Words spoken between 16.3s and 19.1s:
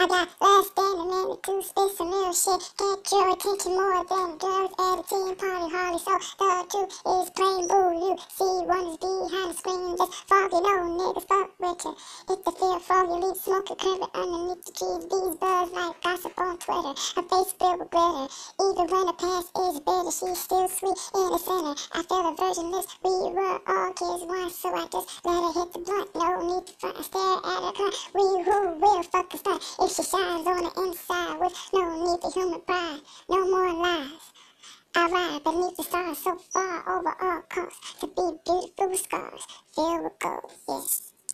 on Twitter. Her face filled with glitter. Even when